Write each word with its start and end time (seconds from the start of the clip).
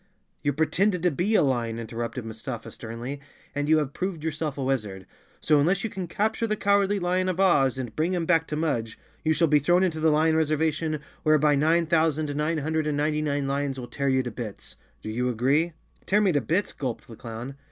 "You 0.41 0.51
pretended 0.51 1.03
to 1.03 1.11
be 1.11 1.35
a 1.35 1.43
lion," 1.43 1.77
interrupted 1.77 2.25
Mustafa 2.25 2.71
sternly, 2.71 3.21
"and 3.53 3.69
you 3.69 3.77
have 3.77 3.93
proved 3.93 4.23
yourself 4.23 4.57
a 4.57 4.63
wizard. 4.63 5.05
So 5.41 5.59
unless 5.59 5.83
you 5.83 5.91
can 5.91 6.07
capture 6.07 6.47
the 6.47 6.55
Cowardly 6.55 6.97
Lion 6.97 7.29
of 7.29 7.39
Oz 7.39 7.77
and 7.77 7.95
bring 7.95 8.15
him 8.15 8.25
back 8.25 8.47
to 8.47 8.55
Mudge, 8.55 8.97
you 9.23 9.33
shall 9.33 9.47
be 9.47 9.59
thrown 9.59 9.83
into 9.83 9.99
the 9.99 10.09
lion 10.09 10.35
reservation, 10.35 11.01
whereby 11.21 11.53
nine 11.53 11.85
thousand 11.85 12.35
nine 12.35 12.57
hundred 12.57 12.87
and 12.87 12.97
ninety 12.97 13.21
nine 13.21 13.47
lions 13.47 13.79
will 13.79 13.85
tear 13.85 14.09
you 14.09 14.23
to 14.23 14.31
bits. 14.31 14.75
Do 15.03 15.09
you 15.11 15.29
agree?" 15.29 15.73
"Tear 16.07 16.19
me 16.19 16.31
to 16.31 16.41
bits!" 16.41 16.73
gulped 16.73 17.07
the 17.07 17.15
clown. 17.15 17.53